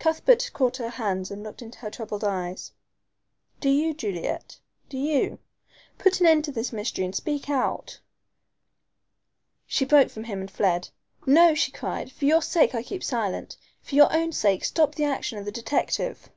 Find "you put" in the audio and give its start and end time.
4.98-6.18